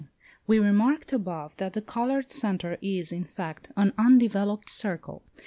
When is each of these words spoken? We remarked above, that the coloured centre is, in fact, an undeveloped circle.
We 0.47 0.57
remarked 0.57 1.13
above, 1.13 1.57
that 1.57 1.73
the 1.73 1.81
coloured 1.83 2.31
centre 2.31 2.79
is, 2.81 3.11
in 3.11 3.23
fact, 3.23 3.71
an 3.77 3.93
undeveloped 3.99 4.67
circle. 4.67 5.21